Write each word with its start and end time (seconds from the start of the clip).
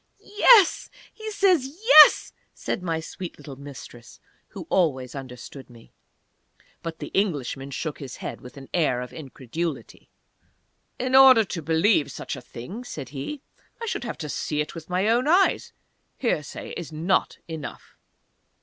"Yes! 0.17 0.89
He 1.13 1.29
says 1.29 1.67
yes!" 1.85 2.33
said 2.55 2.81
my 2.81 2.99
sweet 2.99 3.37
Mistress, 3.37 4.19
who 4.47 4.65
always 4.71 5.13
understood 5.13 5.69
me. 5.69 5.93
But 6.81 6.97
the 6.97 7.09
Englishman 7.09 7.69
shook 7.69 7.99
his 7.99 8.15
head, 8.15 8.41
with 8.41 8.57
an 8.57 8.67
air 8.73 9.01
of 9.01 9.13
incredulity. 9.13 10.09
"In 10.97 11.13
order 11.13 11.43
to 11.45 11.61
believe 11.61 12.11
such 12.11 12.35
a 12.35 12.41
thing," 12.41 12.83
said 12.83 13.09
he, 13.09 13.43
"I 13.79 13.85
should 13.85 14.03
have 14.03 14.17
to 14.17 14.27
see 14.29 14.59
it 14.59 14.73
with 14.73 14.89
my 14.89 15.07
own 15.07 15.27
eyes 15.27 15.71
hearsay 16.17 16.71
is 16.71 16.91
not 16.91 17.37
enough." 17.47 17.95